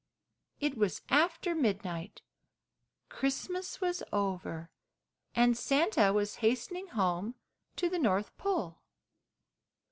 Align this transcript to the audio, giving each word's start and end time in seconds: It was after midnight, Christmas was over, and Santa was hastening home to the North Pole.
It 0.59 0.77
was 0.79 1.03
after 1.09 1.53
midnight, 1.53 2.23
Christmas 3.07 3.79
was 3.79 4.01
over, 4.11 4.71
and 5.35 5.55
Santa 5.55 6.11
was 6.11 6.37
hastening 6.37 6.87
home 6.87 7.35
to 7.75 7.87
the 7.87 7.99
North 7.99 8.35
Pole. 8.35 8.79